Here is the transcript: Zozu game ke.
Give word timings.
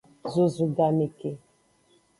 Zozu 0.31 0.65
game 0.77 1.05
ke. 1.19 1.31